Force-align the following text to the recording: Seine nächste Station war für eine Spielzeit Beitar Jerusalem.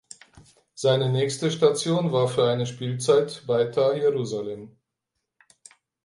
Seine 0.73 1.11
nächste 1.11 1.51
Station 1.51 2.11
war 2.11 2.27
für 2.27 2.49
eine 2.49 2.65
Spielzeit 2.65 3.43
Beitar 3.45 3.93
Jerusalem. 3.95 4.75